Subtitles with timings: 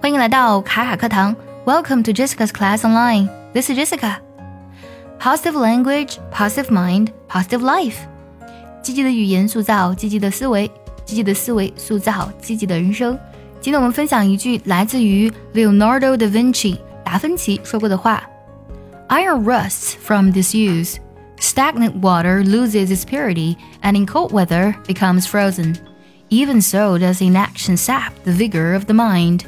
[0.00, 3.28] 欢迎来到卡卡课堂，Welcome to Jessica's Class Online.
[3.52, 4.16] This is Jessica.
[5.20, 7.96] Positive language, positive mind, positive life.
[8.82, 10.68] 积极的语言塑造积极的思维，
[11.04, 13.16] 积极的思维塑造积极的人生。
[13.60, 18.24] 今天我们分享一句来自于 Leonardo da Vinci 达芬奇说过的话：“
[19.08, 20.96] Iron rusts from disuse,
[21.38, 25.76] stagnant water loses its purity, and in cold weather becomes frozen.
[26.28, 29.42] Even so does inaction sap the vigor of the mind.”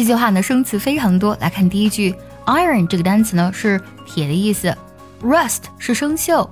[0.00, 1.36] 这句话呢，生词非常多。
[1.42, 2.14] 来看第一句
[2.46, 4.74] ，iron 这个单词呢是铁的意思
[5.22, 6.48] ，rust 是生锈。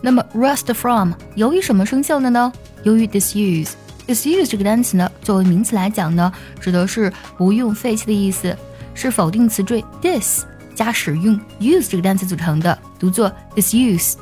[0.00, 2.52] 那么 rust from 由于什么生锈的呢？
[2.84, 3.70] 由于 disuse。
[4.06, 8.56] disuse 这个单词呢，作为名词来讲呢，指的是不用、废弃的意思，
[8.94, 14.14] 是否定词缀 dis 加使用 use 这个单词组成的，读作 disuse。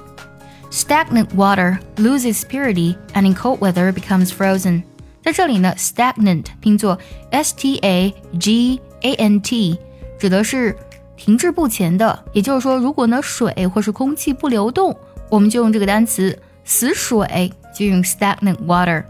[0.70, 4.84] Stagnant water loses purity and in cold weather becomes frozen.
[5.24, 6.98] 在这里呢，stagnant 拼作
[7.30, 9.78] s t a g a n t，
[10.18, 10.76] 指的是
[11.16, 12.22] 停滞不前的。
[12.34, 14.94] 也就是说，如果呢水或是空气不流动，
[15.30, 19.02] 我们就用这个单词死水，就用 stagnant water。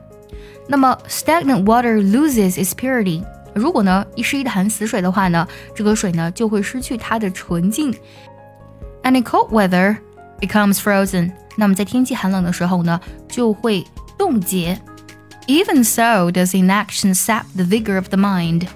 [0.69, 7.92] 那么 stagnant water loses its purity，如果呢一是一潭死水的话呢，这个水呢就会失去它的纯净。
[9.03, 9.97] And in cold weather
[10.39, 13.85] becomes frozen，那么在天气寒冷的时候呢，就会
[14.17, 14.81] 冻结。
[15.48, 18.68] Even so does inaction sap the vigor of the mind.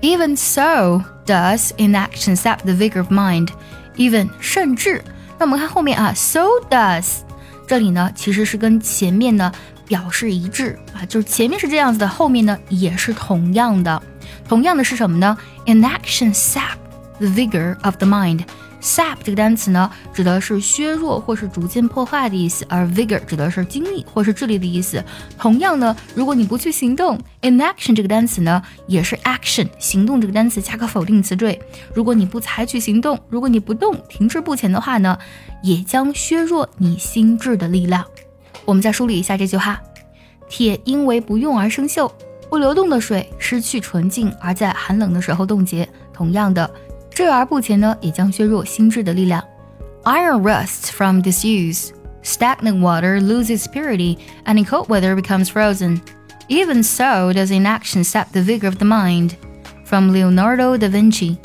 [0.00, 3.50] Even so does inaction sap the vigor of mind.
[3.96, 5.02] Even 甚至，
[5.38, 7.18] 那我们看后面啊，so does，
[7.68, 9.52] 这里呢其实是跟前面呢
[9.86, 14.02] 表示一致啊，就是前面是这样子的，后面呢也是同样的。
[14.48, 15.38] 同样的是什么呢？
[15.66, 16.76] Inaction sap
[17.18, 18.40] the vigor of the mind.
[18.87, 25.03] Sap 这个单词呢，指的是削弱或是逐渐破坏的意思，而 vigor 指的是精力或是智力的意思。
[25.37, 31.59] 同样呢，如果你不去行动，inaction 这个单词呢，也是 action 行动这个单词加个否定词缀。
[31.93, 35.17] 如果你不采取行动，如果你不动，停滞不前的话呢，
[35.61, 38.05] 也将削弱你心智的力量。
[38.63, 39.81] 我们再梳理一下这句话：
[40.47, 42.09] 铁因为不用而生锈，
[42.49, 45.87] 不流动的水失去纯净，而在寒冷的时候冻结。
[46.13, 46.69] 同样的。
[47.16, 49.42] 视而不前呢，也将削弱心智的力量。
[50.04, 51.90] Iron rusts from disuse.
[52.24, 56.00] Stagnant water loses purity, and in cold weather becomes frozen.
[56.48, 59.32] Even so does inaction sap the vigor of the mind.
[59.84, 61.36] From Leonardo da Vinci.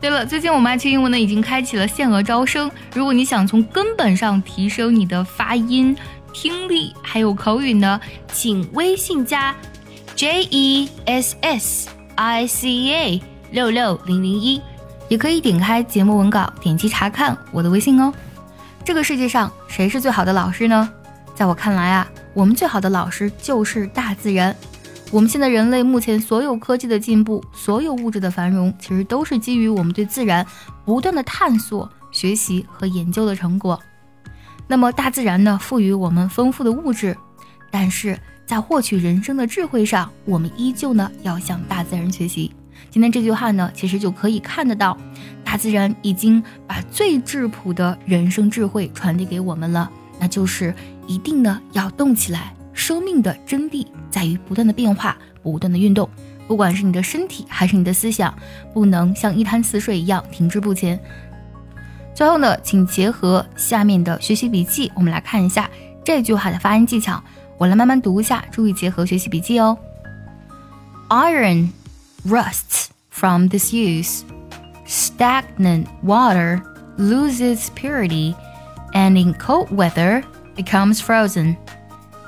[0.00, 2.70] 对了，最近我们爱趣英文呢已经开启了限额招生。
[2.94, 5.96] 如果你想从根本上提升你的发音、
[6.32, 8.00] 听力还有口语呢，
[8.32, 9.54] 请微信加
[10.14, 14.60] J E S S I C A 六六零零一。
[15.09, 18.13] 也可以点开节目文稿，点击查看我的微信哦。
[18.83, 20.89] 这个世界上谁是最好的老师呢？
[21.35, 24.55] 在我看来啊，我们最好的老师就是大自然。
[25.11, 30.45] 我们现在人类目前所有科技的进步，所有物质的繁荣，其实都是基于我们对自然
[30.83, 33.79] 不断的探索、学习和研究的成果。
[34.67, 37.15] 那么大自然呢，赋予我们丰富的物质，
[37.71, 42.53] 但是在获取人生的智慧上，我们依旧呢要向大自然学习。
[42.89, 44.97] 今天这句话呢，其实就可以看得到，
[45.43, 49.89] 大自然已经把最质朴的人生智慧传递给我们了，
[50.19, 50.73] 那就是
[51.07, 52.53] 一定呢要动起来。
[52.73, 56.07] 生命的真谛在于不断的变化，不断的运动。
[56.47, 58.33] 不管是你的身体还是你的思想，
[58.73, 60.97] 不能像一滩死水一样停滞不前。
[62.13, 65.69] 最后呢，请结合下面的学习笔记，我们来看一下
[66.05, 67.21] 这句话的发音技巧。
[67.57, 69.77] 我来慢慢读一下，注意结合学习笔记哦。
[71.09, 71.69] Iron。
[72.24, 74.24] rusts from disuse.
[74.86, 76.62] Stagnant water
[76.98, 78.34] loses purity
[78.94, 80.22] and in cold weather
[80.54, 81.56] becomes frozen.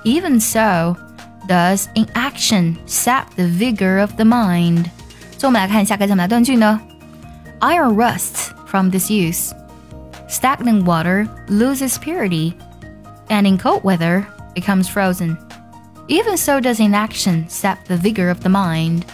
[0.04, 0.96] Even so,
[1.46, 4.90] does inaction sap the vigor of the mind.
[5.36, 6.80] 所以我们来看一下该怎么来断句呢？
[7.60, 9.52] Iron rusts from disuse.
[10.28, 12.54] Stagnant water loses purity,
[13.28, 15.36] and in cold weather becomes frozen.
[16.08, 19.04] Even so does inaction sap the vigor of the mind.